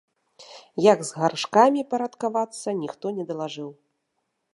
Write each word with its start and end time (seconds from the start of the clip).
Як 0.85 0.99
з 1.09 1.19
гаршкамі 1.19 1.81
парадкавацца, 1.91 2.67
ніхто 2.81 3.05
не 3.19 3.23
далажыў. 3.29 3.69